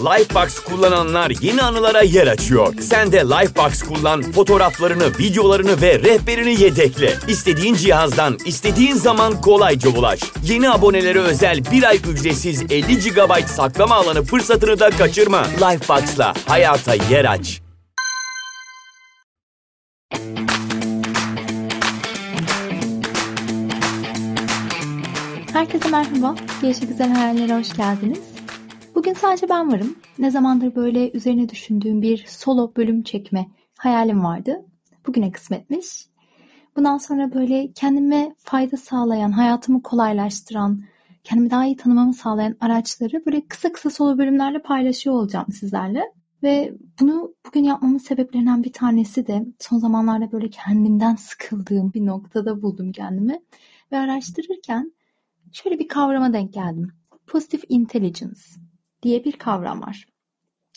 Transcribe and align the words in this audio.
Lifebox 0.00 0.58
kullananlar 0.58 1.32
yeni 1.40 1.62
anılara 1.62 2.02
yer 2.02 2.26
açıyor. 2.26 2.74
Sen 2.80 3.12
de 3.12 3.18
Lifebox 3.20 3.82
kullan, 3.82 4.22
fotoğraflarını, 4.22 5.18
videolarını 5.18 5.80
ve 5.82 5.98
rehberini 5.98 6.62
yedekle. 6.62 7.14
İstediğin 7.28 7.74
cihazdan, 7.74 8.38
istediğin 8.44 8.94
zaman 8.94 9.40
kolayca 9.40 9.90
ulaş. 9.90 10.20
Yeni 10.44 10.70
abonelere 10.70 11.18
özel 11.18 11.64
bir 11.72 11.82
ay 11.82 12.00
ücretsiz 12.10 12.62
50 12.62 12.98
GB 12.98 13.46
saklama 13.46 13.94
alanı 13.94 14.22
fırsatını 14.24 14.80
da 14.80 14.90
kaçırma. 14.90 15.46
Lifebox'la 15.46 16.34
hayata 16.46 16.94
yer 16.94 17.24
aç. 17.24 17.60
Herkese 25.52 25.88
merhaba. 25.88 26.34
Yaşa 26.62 26.86
Güzel 26.86 27.12
Hayallere 27.12 27.54
hoş 27.58 27.76
geldiniz. 27.76 28.29
Bugün 29.10 29.20
sadece 29.20 29.48
ben 29.48 29.72
varım. 29.72 29.96
Ne 30.18 30.30
zamandır 30.30 30.74
böyle 30.74 31.10
üzerine 31.12 31.48
düşündüğüm 31.48 32.02
bir 32.02 32.24
solo 32.28 32.72
bölüm 32.76 33.02
çekme 33.02 33.46
hayalim 33.78 34.24
vardı. 34.24 34.64
Bugüne 35.06 35.32
kısmetmiş. 35.32 36.06
Bundan 36.76 36.98
sonra 36.98 37.34
böyle 37.34 37.72
kendime 37.72 38.34
fayda 38.38 38.76
sağlayan, 38.76 39.32
hayatımı 39.32 39.82
kolaylaştıran, 39.82 40.82
kendimi 41.24 41.50
daha 41.50 41.66
iyi 41.66 41.76
tanımamı 41.76 42.14
sağlayan 42.14 42.56
araçları 42.60 43.22
böyle 43.26 43.46
kısa 43.48 43.72
kısa 43.72 43.90
solo 43.90 44.18
bölümlerle 44.18 44.62
paylaşıyor 44.62 45.16
olacağım 45.16 45.52
sizlerle. 45.52 46.12
Ve 46.42 46.74
bunu 47.00 47.34
bugün 47.46 47.64
yapmamın 47.64 47.98
sebeplerinden 47.98 48.64
bir 48.64 48.72
tanesi 48.72 49.26
de 49.26 49.46
son 49.58 49.78
zamanlarda 49.78 50.32
böyle 50.32 50.50
kendimden 50.50 51.14
sıkıldığım 51.14 51.92
bir 51.92 52.06
noktada 52.06 52.62
buldum 52.62 52.92
kendimi. 52.92 53.40
Ve 53.92 53.98
araştırırken 53.98 54.92
şöyle 55.52 55.78
bir 55.78 55.88
kavrama 55.88 56.32
denk 56.32 56.52
geldim. 56.52 56.92
Positive 57.26 57.62
intelligence 57.68 58.40
diye 59.02 59.24
bir 59.24 59.32
kavram 59.32 59.82
var. 59.82 60.06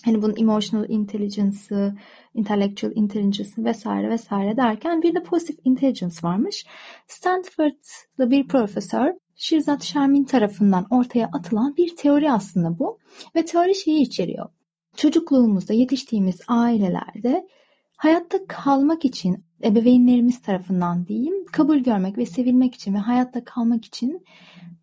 Hani 0.06 0.22
bunun 0.22 0.36
emotional 0.38 0.90
intelligence'ı, 0.90 1.96
intellectual 2.34 2.96
intelligence'ı 2.96 3.66
vesaire 3.66 4.10
vesaire 4.10 4.58
derken 4.58 5.02
bir 5.02 5.16
de 5.16 5.24
positive 5.24 5.58
intelligence 5.64 6.16
varmış. 6.24 6.66
Stanford'da 7.08 8.32
bir 8.32 8.48
profesör 8.48 9.14
Shirzad 9.36 9.82
Shermin 9.82 10.24
tarafından 10.24 10.88
ortaya 10.90 11.30
atılan 11.34 11.78
bir 11.78 11.96
teori 11.96 12.32
aslında 12.32 12.80
bu. 12.80 13.00
Ve 13.36 13.46
teori 13.46 13.76
şeyi 13.76 14.02
içeriyor. 14.02 14.50
Çocukluğumuzda 14.96 15.74
yetiştiğimiz 15.74 16.42
ailelerde 16.48 17.48
hayatta 17.98 18.48
kalmak 18.48 19.06
için 19.06 19.46
ebeveynlerimiz 19.64 20.42
tarafından 20.42 21.08
diyeyim 21.08 21.46
kabul 21.46 21.78
görmek 21.78 22.18
ve 22.18 22.26
sevilmek 22.26 22.76
için 22.76 22.94
ve 22.94 22.98
hayatta 22.98 23.44
kalmak 23.44 23.86
için 23.86 24.26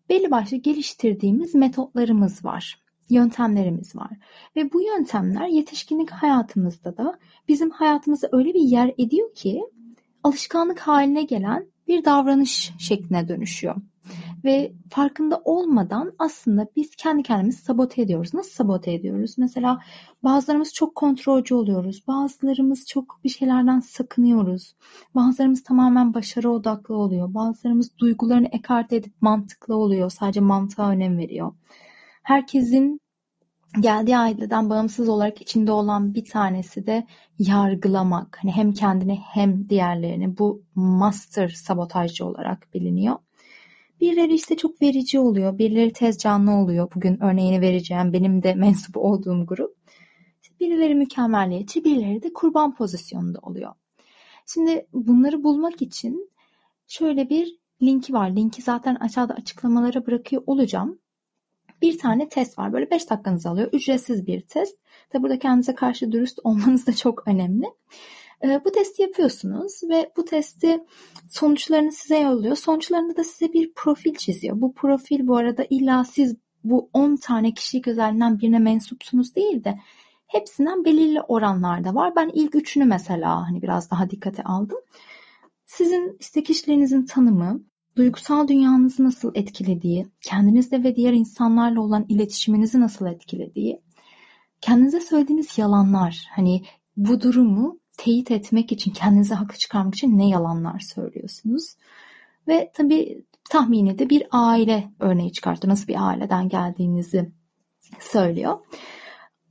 belli 0.09 0.31
başlı 0.31 0.57
geliştirdiğimiz 0.57 1.55
metotlarımız 1.55 2.45
var, 2.45 2.80
yöntemlerimiz 3.11 3.95
var. 3.95 4.11
Ve 4.55 4.73
bu 4.73 4.81
yöntemler 4.81 5.47
yetişkinlik 5.47 6.09
hayatımızda 6.11 6.97
da 6.97 7.19
bizim 7.47 7.69
hayatımızda 7.69 8.29
öyle 8.31 8.53
bir 8.53 8.61
yer 8.61 8.93
ediyor 8.97 9.35
ki 9.35 9.63
alışkanlık 10.23 10.79
haline 10.79 11.23
gelen 11.23 11.67
bir 11.87 12.05
davranış 12.05 12.71
şekline 12.79 13.27
dönüşüyor. 13.27 13.75
Ve 14.43 14.73
farkında 14.89 15.41
olmadan 15.45 16.13
aslında 16.19 16.67
biz 16.75 16.95
kendi 16.95 17.23
kendimizi 17.23 17.61
sabote 17.61 18.01
ediyoruz. 18.01 18.33
Nasıl 18.33 18.51
sabote 18.51 18.93
ediyoruz? 18.93 19.35
Mesela 19.37 19.79
bazılarımız 20.23 20.73
çok 20.73 20.95
kontrolcü 20.95 21.55
oluyoruz. 21.55 22.07
Bazılarımız 22.07 22.85
çok 22.87 23.19
bir 23.23 23.29
şeylerden 23.29 23.79
sakınıyoruz. 23.79 24.75
Bazılarımız 25.15 25.63
tamamen 25.63 26.13
başarı 26.13 26.49
odaklı 26.49 26.95
oluyor. 26.95 27.33
Bazılarımız 27.33 27.97
duygularını 27.97 28.47
ekarte 28.47 28.95
edip 28.95 29.13
mantıklı 29.21 29.75
oluyor. 29.75 30.09
Sadece 30.09 30.39
mantığa 30.39 30.89
önem 30.89 31.17
veriyor. 31.17 31.53
Herkesin 32.23 33.00
geldiği 33.79 34.17
aileden 34.17 34.69
bağımsız 34.69 35.09
olarak 35.09 35.41
içinde 35.41 35.71
olan 35.71 36.13
bir 36.13 36.25
tanesi 36.25 36.87
de 36.87 37.07
yargılamak. 37.39 38.37
Hani 38.41 38.51
hem 38.51 38.73
kendini 38.73 39.15
hem 39.15 39.69
diğerlerini 39.69 40.37
bu 40.37 40.63
master 40.75 41.49
sabotajcı 41.49 42.25
olarak 42.25 42.73
biliniyor. 42.73 43.15
Birileri 44.01 44.33
işte 44.33 44.57
çok 44.57 44.81
verici 44.81 45.19
oluyor, 45.19 45.57
birileri 45.57 45.93
tez 45.93 46.17
canlı 46.17 46.51
oluyor. 46.51 46.89
Bugün 46.95 47.23
örneğini 47.23 47.61
vereceğim 47.61 48.13
benim 48.13 48.43
de 48.43 48.55
mensup 48.55 48.97
olduğum 48.97 49.45
grup. 49.45 49.75
Birileri 50.59 50.95
mükemmelliyetçi, 50.95 51.83
birileri 51.83 52.23
de 52.23 52.33
kurban 52.33 52.75
pozisyonunda 52.75 53.39
oluyor. 53.41 53.73
Şimdi 54.45 54.87
bunları 54.93 55.43
bulmak 55.43 55.81
için 55.81 56.31
şöyle 56.87 57.29
bir 57.29 57.59
linki 57.81 58.13
var. 58.13 58.35
Linki 58.35 58.61
zaten 58.61 58.95
aşağıda 58.95 59.33
açıklamalara 59.33 60.05
bırakıyor 60.05 60.43
olacağım. 60.45 60.99
Bir 61.81 61.97
tane 61.97 62.29
test 62.29 62.59
var. 62.59 62.73
Böyle 62.73 62.91
5 62.91 63.09
dakikanızı 63.09 63.49
alıyor. 63.49 63.69
Ücretsiz 63.73 64.27
bir 64.27 64.41
test. 64.41 64.77
Tabi 65.09 65.23
burada 65.23 65.39
kendinize 65.39 65.75
karşı 65.75 66.11
dürüst 66.11 66.39
olmanız 66.43 66.87
da 66.87 66.93
çok 66.93 67.27
önemli. 67.27 67.65
Ee, 68.43 68.61
bu 68.65 68.71
testi 68.71 69.01
yapıyorsunuz 69.01 69.81
ve 69.89 70.11
bu 70.17 70.25
testi 70.25 70.79
sonuçlarını 71.29 71.91
size 71.91 72.19
yolluyor. 72.19 72.55
Sonuçlarında 72.55 73.17
da 73.17 73.23
size 73.23 73.53
bir 73.53 73.73
profil 73.73 74.15
çiziyor. 74.15 74.61
Bu 74.61 74.73
profil 74.73 75.27
bu 75.27 75.37
arada 75.37 75.65
illa 75.69 76.03
siz 76.03 76.35
bu 76.63 76.89
10 76.93 77.15
tane 77.15 77.53
kişilik 77.53 77.87
özelliğinden 77.87 78.39
birine 78.39 78.59
mensupsunuz 78.59 79.35
değil 79.35 79.63
de 79.63 79.79
hepsinden 80.27 80.85
belirli 80.85 81.21
oranlarda 81.21 81.95
var. 81.95 82.15
Ben 82.15 82.31
ilk 82.33 82.55
üçünü 82.55 82.85
mesela 82.85 83.47
hani 83.47 83.61
biraz 83.61 83.91
daha 83.91 84.09
dikkate 84.09 84.43
aldım. 84.43 84.77
Sizin 85.65 86.17
işte 86.19 86.43
kişiliğinizin 86.43 87.05
tanımı, 87.05 87.63
duygusal 87.95 88.47
dünyanızı 88.47 89.03
nasıl 89.03 89.31
etkilediği, 89.35 90.07
kendinizle 90.21 90.83
ve 90.83 90.95
diğer 90.95 91.13
insanlarla 91.13 91.81
olan 91.81 92.05
iletişiminizi 92.09 92.79
nasıl 92.79 93.05
etkilediği, 93.05 93.81
kendinize 94.61 94.99
söylediğiniz 94.99 95.57
yalanlar, 95.57 96.25
hani 96.31 96.63
bu 96.97 97.21
durumu 97.21 97.79
teyit 97.97 98.31
etmek 98.31 98.71
için, 98.71 98.91
kendinize 98.91 99.35
haklı 99.35 99.57
çıkarmak 99.57 99.95
için 99.95 100.17
ne 100.17 100.29
yalanlar 100.29 100.79
söylüyorsunuz? 100.79 101.75
Ve 102.47 102.71
tabii 102.73 103.25
tahmini 103.49 103.99
de 103.99 104.09
bir 104.09 104.23
aile 104.31 104.91
örneği 104.99 105.31
çıkartıyor. 105.31 105.71
Nasıl 105.71 105.87
bir 105.87 106.07
aileden 106.07 106.49
geldiğinizi 106.49 107.31
söylüyor. 107.99 108.57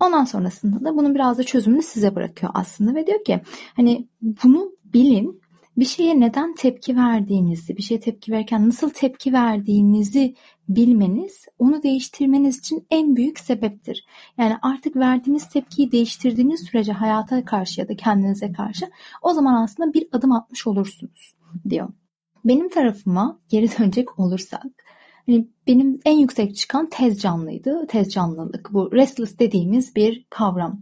Ondan 0.01 0.25
sonrasında 0.25 0.85
da 0.85 0.97
bunun 0.97 1.15
biraz 1.15 1.39
da 1.39 1.43
çözümünü 1.43 1.83
size 1.83 2.15
bırakıyor 2.15 2.53
aslında 2.55 2.95
ve 2.95 3.07
diyor 3.07 3.25
ki 3.25 3.41
hani 3.77 4.09
bunu 4.23 4.73
bilin 4.85 5.40
bir 5.81 5.85
şeye 5.85 6.21
neden 6.21 6.55
tepki 6.55 6.97
verdiğinizi, 6.97 7.77
bir 7.77 7.83
şeye 7.83 8.01
tepki 8.01 8.33
verirken 8.33 8.69
nasıl 8.69 8.91
tepki 8.91 9.33
verdiğinizi 9.33 10.35
bilmeniz 10.69 11.47
onu 11.59 11.83
değiştirmeniz 11.83 12.59
için 12.59 12.87
en 12.91 13.17
büyük 13.17 13.39
sebeptir. 13.39 14.07
Yani 14.39 14.57
artık 14.63 14.97
verdiğiniz 14.97 15.49
tepkiyi 15.49 15.93
değiştirdiğiniz 15.93 16.61
sürece 16.61 16.93
hayata 16.93 17.45
karşı 17.45 17.81
ya 17.81 17.89
da 17.89 17.97
kendinize 17.97 18.53
karşı 18.53 18.87
o 19.23 19.33
zaman 19.33 19.63
aslında 19.63 19.93
bir 19.93 20.09
adım 20.13 20.33
atmış 20.33 20.67
olursunuz 20.67 21.35
diyor. 21.69 21.89
Benim 22.45 22.69
tarafıma 22.69 23.41
geri 23.49 23.79
dönecek 23.79 24.19
olursak 24.19 24.67
hani 25.27 25.49
benim 25.67 26.01
en 26.05 26.19
yüksek 26.19 26.57
çıkan 26.57 26.89
tez 26.91 27.21
canlıydı. 27.21 27.87
Tez 27.87 28.13
canlılık 28.13 28.73
bu 28.73 28.93
restless 28.93 29.39
dediğimiz 29.39 29.97
bir 29.97 30.27
kavram. 30.31 30.81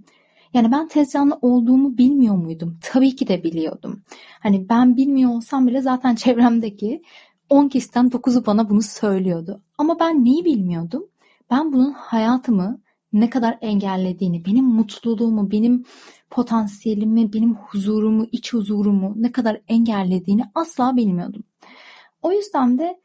Yani 0.54 0.72
ben 0.72 0.88
tez 0.88 1.14
olduğumu 1.42 1.98
bilmiyor 1.98 2.34
muydum? 2.34 2.78
Tabii 2.82 3.16
ki 3.16 3.28
de 3.28 3.44
biliyordum. 3.44 4.03
Hani 4.41 4.69
ben 4.69 4.97
bilmiyor 4.97 5.31
olsam 5.31 5.66
bile 5.66 5.81
zaten 5.81 6.14
çevremdeki 6.25 7.03
10 7.50 7.69
kişiden 7.69 8.06
9'u 8.06 8.47
bana 8.47 8.70
bunu 8.70 8.82
söylüyordu. 8.82 9.62
Ama 9.78 10.00
ben 10.00 10.25
neyi 10.25 10.44
bilmiyordum? 10.44 11.06
Ben 11.50 11.72
bunun 11.72 11.92
hayatımı 11.92 12.81
ne 13.12 13.31
kadar 13.31 13.58
engellediğini, 13.60 14.44
benim 14.44 14.64
mutluluğumu, 14.64 15.50
benim 15.50 15.84
potansiyelimi, 16.31 17.32
benim 17.32 17.54
huzurumu, 17.54 18.26
iç 18.32 18.53
huzurumu 18.53 19.12
ne 19.16 19.32
kadar 19.32 19.60
engellediğini 19.69 20.42
asla 20.54 20.97
bilmiyordum. 20.97 21.42
O 22.22 22.32
yüzden 22.32 22.78
de 22.78 23.00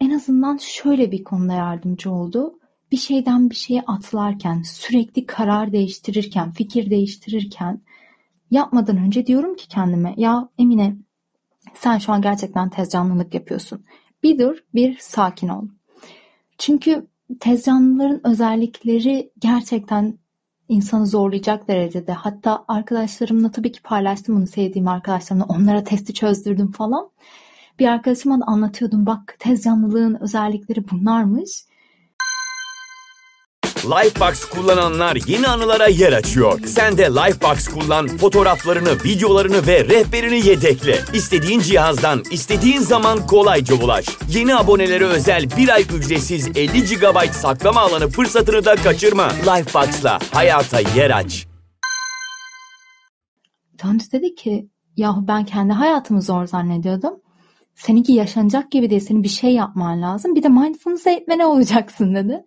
en 0.00 0.10
azından 0.10 0.56
şöyle 0.56 1.12
bir 1.12 1.24
konuda 1.24 1.52
yardımcı 1.52 2.10
oldu. 2.10 2.59
Bir 2.92 2.96
şeyden 2.96 3.50
bir 3.50 3.54
şeye 3.54 3.82
atlarken, 3.82 4.62
sürekli 4.62 5.26
karar 5.26 5.72
değiştirirken, 5.72 6.52
fikir 6.52 6.90
değiştirirken 6.90 7.80
yapmadan 8.50 8.96
önce 8.96 9.26
diyorum 9.26 9.56
ki 9.56 9.68
kendime 9.68 10.14
ya 10.16 10.48
Emine 10.58 10.96
sen 11.74 11.98
şu 11.98 12.12
an 12.12 12.22
gerçekten 12.22 12.68
tez 12.68 12.88
canlılık 12.88 13.34
yapıyorsun. 13.34 13.84
Bir 14.22 14.38
dur, 14.38 14.64
bir 14.74 14.98
sakin 15.00 15.48
ol. 15.48 15.64
Çünkü 16.58 17.06
tez 17.40 17.64
canlıların 17.64 18.26
özellikleri 18.26 19.32
gerçekten 19.38 20.18
insanı 20.68 21.06
zorlayacak 21.06 21.68
derecede. 21.68 22.12
Hatta 22.12 22.64
arkadaşlarımla 22.68 23.50
tabii 23.50 23.72
ki 23.72 23.82
paylaştım 23.82 24.36
bunu 24.36 24.46
sevdiğim 24.46 24.88
arkadaşlarımla. 24.88 25.44
Onlara 25.44 25.84
testi 25.84 26.14
çözdürdüm 26.14 26.72
falan. 26.72 27.10
Bir 27.78 27.86
arkadaşıma 27.86 28.40
da 28.40 28.44
anlatıyordum. 28.44 29.06
Bak 29.06 29.36
tez 29.38 29.62
canlılığın 29.64 30.18
özellikleri 30.20 30.90
bunlarmış. 30.90 31.64
Lifebox 33.84 34.44
kullananlar 34.44 35.18
yeni 35.26 35.48
anılara 35.48 35.86
yer 35.86 36.12
açıyor. 36.12 36.60
Sen 36.66 36.98
de 36.98 37.02
Lifebox 37.04 37.68
kullan, 37.68 38.08
fotoğraflarını, 38.08 39.04
videolarını 39.04 39.66
ve 39.66 39.84
rehberini 39.84 40.46
yedekle. 40.46 41.00
İstediğin 41.12 41.60
cihazdan, 41.60 42.22
istediğin 42.30 42.80
zaman 42.80 43.26
kolayca 43.26 43.74
ulaş. 43.74 44.06
Yeni 44.30 44.56
abonelere 44.56 45.04
özel 45.04 45.50
bir 45.56 45.68
ay 45.68 45.82
ücretsiz 45.94 46.48
50 46.48 46.84
GB 46.84 47.32
saklama 47.32 47.80
alanı 47.80 48.08
fırsatını 48.08 48.64
da 48.64 48.76
kaçırma. 48.76 49.28
Lifebox'la 49.28 50.18
hayata 50.32 50.80
yer 50.80 51.10
aç. 51.10 51.46
Döndü 53.84 54.04
dedi 54.12 54.34
ki 54.34 54.68
yahu 54.96 55.28
ben 55.28 55.44
kendi 55.44 55.72
hayatımı 55.72 56.22
zor 56.22 56.46
zannediyordum. 56.46 57.14
Seninki 57.74 58.12
yaşanacak 58.12 58.70
gibi 58.70 58.90
değil. 58.90 59.00
Senin 59.00 59.22
bir 59.22 59.28
şey 59.28 59.54
yapman 59.54 60.02
lazım. 60.02 60.34
Bir 60.34 60.42
de 60.42 60.48
mindfulness 60.48 61.06
eğitmeni 61.06 61.44
olacaksın 61.44 62.14
dedi. 62.14 62.44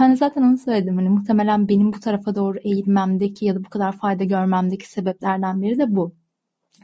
Ben 0.00 0.14
zaten 0.14 0.42
onu 0.42 0.58
söyledim. 0.58 0.96
Hani 0.96 1.08
muhtemelen 1.08 1.68
benim 1.68 1.92
bu 1.92 2.00
tarafa 2.00 2.34
doğru 2.34 2.58
eğilmemdeki 2.58 3.44
ya 3.44 3.54
da 3.54 3.64
bu 3.64 3.70
kadar 3.70 3.92
fayda 3.92 4.24
görmemdeki 4.24 4.90
sebeplerden 4.90 5.62
biri 5.62 5.78
de 5.78 5.96
bu. 5.96 6.14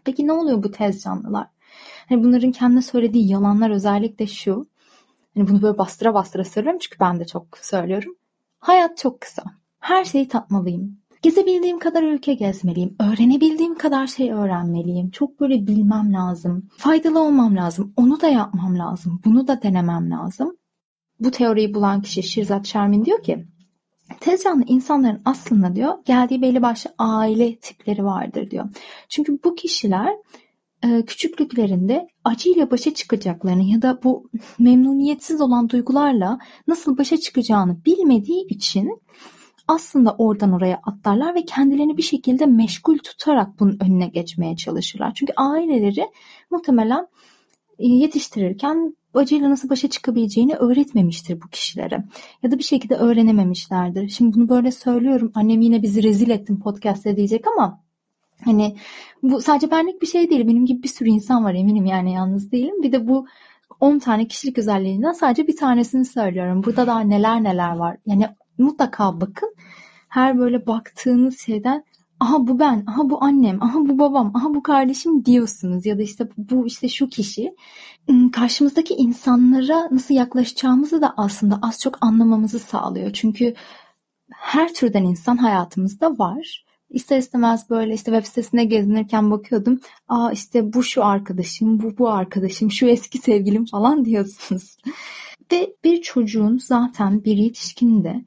Peki 0.05 0.27
ne 0.27 0.33
oluyor 0.33 0.63
bu 0.63 0.71
tez 0.71 1.03
canlılar? 1.03 1.47
Hani 2.09 2.25
bunların 2.25 2.53
kendine 2.53 2.83
söylediği 2.83 3.31
yalanlar 3.31 3.71
özellikle 3.71 4.27
şu. 4.27 4.67
Hani 5.35 5.49
bunu 5.49 5.63
böyle 5.63 5.79
bastıra 5.79 6.15
bastıra 6.15 6.45
söylüyorum 6.45 6.79
çünkü 6.83 7.01
ben 7.01 7.21
de 7.21 7.27
çok 7.27 7.59
söylüyorum. 7.59 8.17
Hayat 8.61 8.99
çok 8.99 9.21
kısa. 9.21 9.43
Her 9.81 10.05
şeyi 10.05 10.29
tatmalıyım. 10.29 11.02
Gezebildiğim 11.23 11.79
kadar 11.79 12.03
ülke 12.03 12.35
gezmeliyim. 12.35 12.97
Öğrenebildiğim 13.01 13.75
kadar 13.75 14.07
şey 14.07 14.33
öğrenmeliyim. 14.33 15.11
Çok 15.11 15.41
böyle 15.41 15.67
bilmem 15.67 16.13
lazım. 16.13 16.69
Faydalı 16.77 17.21
olmam 17.21 17.57
lazım. 17.57 17.93
Onu 17.97 18.21
da 18.21 18.29
yapmam 18.29 18.79
lazım. 18.79 19.21
Bunu 19.25 19.49
da 19.49 19.63
denemem 19.63 20.11
lazım. 20.11 20.57
Bu 21.21 21.31
teoriyi 21.31 21.75
bulan 21.75 22.03
kişi 22.03 22.23
Shirzad 22.23 22.65
Shermin 22.65 23.05
diyor 23.05 23.23
ki 23.23 23.47
Tez 24.21 24.43
canlı 24.43 24.65
insanların 24.67 25.23
aslında 25.25 25.77
diyor 25.77 25.95
geldiği 26.05 26.43
belli 26.43 26.63
başlı 26.63 26.95
aile 26.99 27.57
tipleri 27.57 28.05
vardır 28.05 28.51
diyor. 28.51 28.69
Çünkü 29.09 29.39
bu 29.45 29.55
kişiler 29.55 30.15
e, 30.85 31.05
küçüklüklerinde 31.05 32.09
acıyla 32.25 32.71
başa 32.71 32.95
çıkacaklarını 32.95 33.63
ya 33.63 33.83
da 33.83 34.01
bu 34.05 34.31
memnuniyetsiz 34.59 35.41
olan 35.41 35.69
duygularla 35.69 36.39
nasıl 36.67 36.99
başa 36.99 37.17
çıkacağını 37.17 37.85
bilmediği 37.85 38.47
için 38.49 39.03
aslında 39.75 40.15
oradan 40.19 40.53
oraya 40.53 40.81
atlarlar 40.83 41.35
ve 41.35 41.45
kendilerini 41.45 41.97
bir 41.97 42.03
şekilde 42.03 42.47
meşgul 42.47 42.99
tutarak 42.99 43.61
bunun 43.61 43.79
önüne 43.81 44.07
geçmeye 44.07 44.57
çalışırlar. 44.57 45.15
Çünkü 45.15 45.33
aileleri 45.37 46.09
muhtemelen 46.51 47.07
e, 47.79 47.87
yetiştirirken 47.87 48.97
acıyla 49.15 49.51
nasıl 49.51 49.71
başa 49.71 49.91
çıkabileceğini 49.91 50.55
öğretmemiştir 50.55 51.41
bu 51.43 51.49
kişilere. 51.49 52.05
Ya 52.43 52.51
da 52.51 52.59
bir 52.59 52.65
şekilde 52.65 52.95
öğrenememişlerdir. 52.95 54.09
Şimdi 54.09 54.37
bunu 54.37 54.49
böyle 54.49 54.73
söylüyorum. 54.73 55.33
Annem 55.35 55.61
yine 55.61 55.83
bizi 55.83 56.03
rezil 56.03 56.31
ettin 56.31 56.57
podcast'te 56.61 57.17
diyecek 57.17 57.45
ama 57.57 57.81
hani 58.45 58.77
bu 59.23 59.41
sadece 59.41 59.71
benlik 59.71 60.03
bir 60.03 60.07
şey 60.07 60.31
değil. 60.31 60.49
Benim 60.49 60.67
gibi 60.67 60.83
bir 60.83 60.89
sürü 60.89 61.09
insan 61.09 61.45
var 61.45 61.55
eminim 61.55 61.87
yani 61.87 62.13
yalnız 62.13 62.53
değilim. 62.53 62.83
Bir 62.83 62.93
de 62.93 63.09
bu 63.09 63.27
10 63.81 63.99
tane 63.99 64.29
kişilik 64.29 64.59
özelliğinden 64.59 65.13
sadece 65.13 65.47
bir 65.47 65.57
tanesini 65.57 66.05
söylüyorum. 66.05 66.63
Burada 66.65 66.87
daha 66.87 67.01
neler 67.01 67.43
neler 67.43 67.77
var. 67.77 67.97
Yani 68.07 68.27
mutlaka 68.63 69.21
bakın. 69.21 69.55
Her 70.09 70.39
böyle 70.39 70.67
baktığınız 70.67 71.39
şeyden 71.39 71.85
aha 72.23 72.47
bu 72.47 72.59
ben, 72.59 72.85
aha 72.87 73.11
bu 73.11 73.25
annem, 73.25 73.63
aha 73.63 73.79
bu 73.79 73.99
babam, 73.99 74.37
aha 74.37 74.55
bu 74.55 74.63
kardeşim 74.63 75.25
diyorsunuz 75.25 75.87
ya 75.87 75.99
da 75.99 76.03
işte 76.03 76.29
bu 76.37 76.67
işte 76.67 76.89
şu 76.89 77.09
kişi. 77.09 77.55
Hmm, 78.09 78.31
karşımızdaki 78.31 78.95
insanlara 78.95 79.89
nasıl 79.91 80.15
yaklaşacağımızı 80.15 81.03
da 81.03 81.15
aslında 81.17 81.59
az 81.63 81.81
çok 81.81 81.99
anlamamızı 82.01 82.59
sağlıyor. 82.59 83.11
Çünkü 83.13 83.55
her 84.33 84.75
türden 84.75 85.05
insan 85.05 85.37
hayatımızda 85.37 86.19
var. 86.19 86.65
İster 86.91 87.19
istemez 87.19 87.71
böyle 87.71 87.95
işte 87.95 88.13
web 88.13 88.27
sitesine 88.27 88.65
gezinirken 88.65 89.31
bakıyordum. 89.31 89.81
Aa 90.09 90.33
işte 90.33 90.73
bu 90.73 90.83
şu 90.83 91.05
arkadaşım, 91.05 91.83
bu 91.83 91.99
bu 91.99 92.11
arkadaşım, 92.11 92.71
şu 92.71 92.87
eski 92.87 93.19
sevgilim 93.19 93.67
falan 93.67 94.05
diyorsunuz. 94.05 94.77
Ve 95.53 95.75
bir 95.85 96.03
çocuğun 96.03 96.59
zaten 96.59 97.25
bir 97.25 97.37
yetişkinin 97.37 98.05
de 98.05 98.25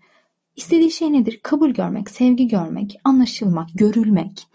İstediği 0.55 0.91
şey 0.91 1.13
nedir? 1.13 1.39
Kabul 1.43 1.69
görmek, 1.69 2.09
sevgi 2.09 2.47
görmek, 2.47 2.95
anlaşılmak, 3.03 3.67
görülmek. 3.75 4.47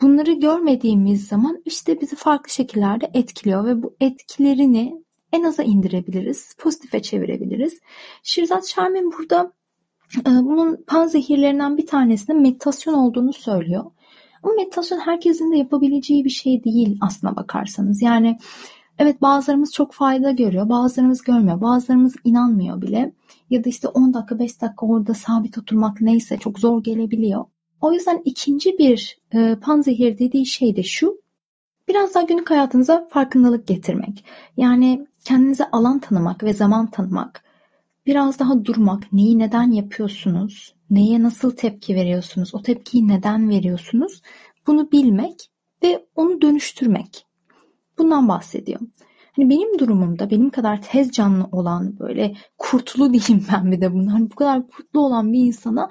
Bunları 0.00 0.32
görmediğimiz 0.32 1.26
zaman 1.26 1.62
işte 1.64 2.00
bizi 2.00 2.16
farklı 2.16 2.50
şekillerde 2.50 3.10
etkiliyor 3.14 3.64
ve 3.64 3.82
bu 3.82 3.96
etkilerini 4.00 5.02
en 5.32 5.44
aza 5.44 5.62
indirebiliriz, 5.62 6.54
pozitife 6.58 7.02
çevirebiliriz. 7.02 7.80
Şirzat 8.22 8.66
Şermin 8.66 9.12
burada 9.12 9.52
e, 10.20 10.30
bunun 10.30 10.84
pan 10.86 11.06
zehirlerinden 11.06 11.76
bir 11.76 11.86
tanesinin 11.86 12.42
meditasyon 12.42 12.94
olduğunu 12.94 13.32
söylüyor. 13.32 13.84
Ama 14.42 14.54
meditasyon 14.54 14.98
herkesin 14.98 15.52
de 15.52 15.56
yapabileceği 15.56 16.24
bir 16.24 16.30
şey 16.30 16.64
değil 16.64 16.98
aslına 17.00 17.36
bakarsanız. 17.36 18.02
Yani 18.02 18.38
Evet 18.98 19.22
bazılarımız 19.22 19.72
çok 19.72 19.92
fayda 19.92 20.30
görüyor, 20.30 20.68
bazılarımız 20.68 21.22
görmüyor, 21.22 21.60
bazılarımız 21.60 22.14
inanmıyor 22.24 22.82
bile. 22.82 23.12
Ya 23.50 23.64
da 23.64 23.68
işte 23.68 23.88
10 23.88 24.14
dakika 24.14 24.38
5 24.38 24.60
dakika 24.60 24.86
orada 24.86 25.14
sabit 25.14 25.58
oturmak 25.58 26.00
neyse 26.00 26.38
çok 26.38 26.58
zor 26.58 26.82
gelebiliyor. 26.84 27.44
O 27.80 27.92
yüzden 27.92 28.22
ikinci 28.24 28.78
bir 28.78 29.18
e, 29.34 29.56
panzehir 29.62 30.18
dediği 30.18 30.46
şey 30.46 30.76
de 30.76 30.82
şu. 30.82 31.22
Biraz 31.88 32.14
daha 32.14 32.22
günlük 32.22 32.50
hayatınıza 32.50 33.08
farkındalık 33.10 33.66
getirmek. 33.66 34.24
Yani 34.56 35.06
kendinize 35.24 35.70
alan 35.70 35.98
tanımak 35.98 36.44
ve 36.44 36.52
zaman 36.54 36.86
tanımak. 36.86 37.44
Biraz 38.06 38.38
daha 38.38 38.64
durmak, 38.64 39.12
neyi 39.12 39.38
neden 39.38 39.70
yapıyorsunuz, 39.70 40.74
neye 40.90 41.22
nasıl 41.22 41.50
tepki 41.50 41.94
veriyorsunuz, 41.94 42.54
o 42.54 42.62
tepkiyi 42.62 43.08
neden 43.08 43.48
veriyorsunuz 43.48 44.22
bunu 44.66 44.92
bilmek 44.92 45.50
ve 45.82 46.06
onu 46.16 46.40
dönüştürmek. 46.40 47.26
Bundan 47.98 48.28
bahsediyor. 48.28 48.80
Hani 49.36 49.50
benim 49.50 49.78
durumumda 49.78 50.30
benim 50.30 50.50
kadar 50.50 50.82
tez 50.82 51.10
canlı 51.10 51.44
olan 51.52 51.98
böyle 51.98 52.34
kurtulu 52.58 53.12
diyeyim 53.12 53.46
ben 53.52 53.72
bir 53.72 53.80
de 53.80 53.92
bunlar. 53.92 54.12
Hani 54.12 54.30
bu 54.30 54.34
kadar 54.34 54.68
kurtlu 54.68 55.00
olan 55.00 55.32
bir 55.32 55.38
insana 55.38 55.88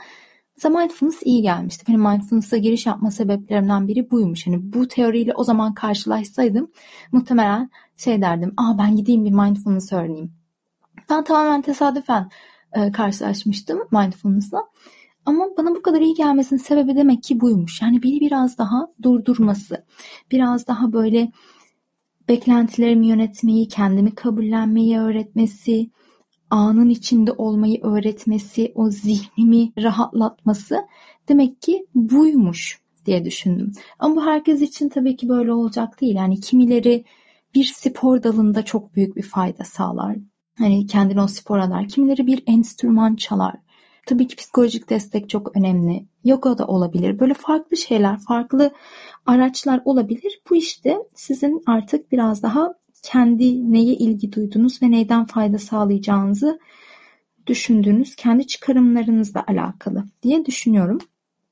mesela 0.58 0.80
mindfulness 0.80 1.22
iyi 1.26 1.42
gelmişti. 1.42 1.86
Benim 1.88 2.02
mindfulness'a 2.02 2.58
giriş 2.58 2.86
yapma 2.86 3.12
sebeplerimden 3.12 3.88
biri 3.88 4.12
buymuş. 4.12 4.48
Hani 4.48 4.74
bu 4.74 4.88
teoriyle 4.88 5.34
o 5.36 5.44
zaman 5.44 5.74
karşılaşsaydım 5.74 6.72
muhtemelen 7.12 7.70
şey 7.98 8.22
derdim. 8.22 8.54
Aa 8.58 8.78
ben 8.78 8.96
gideyim 8.96 9.26
bir 9.26 9.32
mindfulness 9.32 9.94
öğreneyim. 9.94 10.32
Ben 11.10 11.24
tamamen 11.24 11.62
tesadüfen 11.62 12.30
e, 12.74 12.92
karşılaşmıştım 12.92 13.80
mindfulness'la. 13.92 14.64
Ama 15.26 15.48
bana 15.58 15.70
bu 15.70 15.82
kadar 15.82 16.02
iyi 16.02 16.14
gelmesinin 16.14 16.60
sebebi 16.60 16.96
demek 16.96 17.24
ki 17.24 17.42
buymuş. 17.42 17.82
Yani 17.82 18.04
beni 18.04 18.20
biraz 18.20 18.58
daha 18.58 18.88
durdurması, 19.04 19.86
biraz 20.32 20.68
daha 20.68 20.94
böyle 20.94 21.32
beklentilerimi 22.30 23.08
yönetmeyi, 23.08 23.68
kendimi 23.68 24.16
kabullenmeyi 24.16 25.00
öğretmesi, 25.00 25.90
anın 26.50 26.90
içinde 26.90 27.32
olmayı 27.32 27.82
öğretmesi, 27.84 28.72
o 28.76 28.90
zihnimi 28.90 29.72
rahatlatması 29.84 30.88
demek 31.30 31.62
ki 31.62 31.86
buymuş 31.96 32.82
diye 33.06 33.26
düşündüm. 33.26 33.72
Ama 34.00 34.16
bu 34.16 34.26
herkes 34.26 34.62
için 34.62 34.90
tabii 34.90 35.16
ki 35.16 35.30
böyle 35.30 35.54
olacak 35.54 36.02
değil. 36.02 36.16
Yani 36.16 36.40
kimileri 36.40 37.06
bir 37.56 37.64
spor 37.64 38.24
dalında 38.24 38.66
çok 38.66 38.96
büyük 38.96 39.16
bir 39.16 39.24
fayda 39.24 39.64
sağlar. 39.64 40.18
Hani 40.58 40.88
kendini 40.88 41.22
o 41.22 41.28
spora 41.28 41.64
adar. 41.64 41.88
Kimileri 41.88 42.28
bir 42.28 42.44
enstrüman 42.48 43.16
çalar. 43.16 43.56
Tabii 44.08 44.28
ki 44.28 44.36
psikolojik 44.36 44.90
destek 44.90 45.30
çok 45.30 45.58
önemli. 45.58 46.06
Yoga 46.24 46.58
da 46.58 46.68
olabilir. 46.68 47.20
Böyle 47.20 47.34
farklı 47.34 47.78
şeyler, 47.78 48.20
farklı 48.20 48.72
araçlar 49.26 49.82
olabilir. 49.86 50.42
Bu 50.50 50.56
işte 50.56 50.98
sizin 51.16 51.64
artık 51.66 52.12
biraz 52.12 52.44
daha 52.44 52.74
kendi 53.04 53.72
neye 53.72 53.94
ilgi 53.94 54.32
duyduğunuz 54.32 54.82
ve 54.82 54.92
neyden 54.92 55.26
fayda 55.26 55.58
sağlayacağınızı 55.58 56.60
düşündüğünüz 57.48 58.16
kendi 58.16 58.48
çıkarımlarınızla 58.48 59.44
alakalı 59.48 60.06
diye 60.24 60.46
düşünüyorum. 60.46 60.98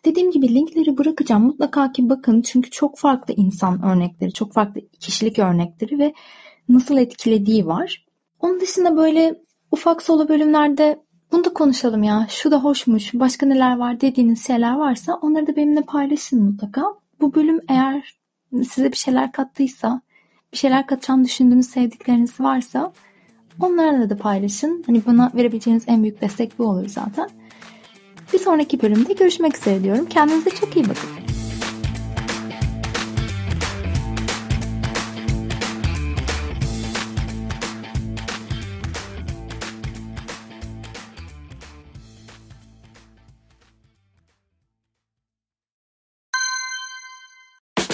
Dediğim 0.05 0.31
gibi 0.31 0.55
linkleri 0.55 0.97
bırakacağım. 0.97 1.43
Mutlaka 1.43 1.91
ki 1.91 2.09
bakın 2.09 2.41
çünkü 2.41 2.69
çok 2.69 2.97
farklı 2.97 3.33
insan 3.37 3.85
örnekleri, 3.85 4.33
çok 4.33 4.53
farklı 4.53 4.81
kişilik 4.99 5.39
örnekleri 5.39 5.99
ve 5.99 6.13
nasıl 6.69 6.97
etkilediği 6.97 7.65
var. 7.65 8.05
Onun 8.39 8.59
dışında 8.59 8.97
böyle 8.97 9.41
ufak 9.71 10.01
solo 10.01 10.27
bölümlerde 10.29 10.99
bunu 11.31 11.43
da 11.43 11.53
konuşalım 11.53 12.03
ya. 12.03 12.27
Şu 12.29 12.51
da 12.51 12.63
hoşmuş. 12.63 13.13
Başka 13.13 13.45
neler 13.45 13.77
var 13.77 14.01
dediğiniz 14.01 14.47
şeyler 14.47 14.73
varsa 14.73 15.13
onları 15.13 15.47
da 15.47 15.55
benimle 15.55 15.81
paylaşın 15.81 16.43
mutlaka. 16.43 16.85
Bu 17.21 17.35
bölüm 17.35 17.61
eğer 17.69 18.19
size 18.53 18.91
bir 18.91 18.97
şeyler 18.97 19.31
kattıysa, 19.31 20.01
bir 20.53 20.57
şeyler 20.57 20.87
katacağını 20.87 21.25
düşündüğünüz 21.25 21.65
sevdikleriniz 21.65 22.39
varsa 22.39 22.93
onlarla 23.59 24.09
da 24.09 24.17
paylaşın. 24.17 24.83
Hani 24.85 25.01
bana 25.05 25.31
verebileceğiniz 25.35 25.83
en 25.87 26.03
büyük 26.03 26.21
destek 26.21 26.59
bu 26.59 26.65
olur 26.65 26.87
zaten. 26.87 27.29
Bir 28.33 28.39
sonraki 28.39 28.81
bölümde 28.81 29.13
görüşmek 29.13 29.57
üzere 29.57 29.83
diyorum. 29.83 30.05
Kendinize 30.05 30.49
çok 30.49 30.75
iyi 30.75 30.89
bakın. 30.89 31.18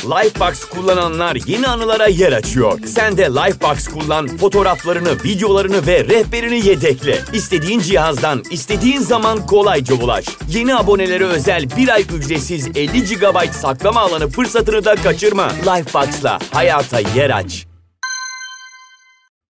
Lifebox 0.05 0.65
kullananlar 0.65 1.37
yeni 1.47 1.67
anılara 1.67 2.07
yer 2.07 2.31
açıyor. 2.31 2.79
Sen 2.85 3.17
de 3.17 3.23
Lifebox 3.23 3.87
kullan, 3.87 4.37
fotoğraflarını, 4.37 5.23
videolarını 5.23 5.87
ve 5.87 6.03
rehberini 6.03 6.67
yedekle. 6.67 7.19
İstediğin 7.33 7.79
cihazdan, 7.79 8.43
istediğin 8.51 8.99
zaman 8.99 9.45
kolayca 9.45 9.95
ulaş. 9.95 10.25
Yeni 10.49 10.75
abonelere 10.75 11.25
özel 11.25 11.69
bir 11.77 11.89
ay 11.89 12.05
ücretsiz 12.17 12.67
50 12.67 13.03
GB 13.03 13.51
saklama 13.51 13.99
alanı 13.99 14.29
fırsatını 14.29 14.85
da 14.85 14.95
kaçırma. 14.95 15.49
Lifebox'la 15.49 16.39
hayata 16.51 16.99
yer 16.99 17.29
aç. 17.29 17.74